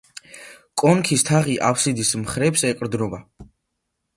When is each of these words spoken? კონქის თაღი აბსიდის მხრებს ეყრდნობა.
კონქის 0.81 1.25
თაღი 1.27 1.57
აბსიდის 1.67 2.15
მხრებს 2.23 2.65
ეყრდნობა. 2.71 3.21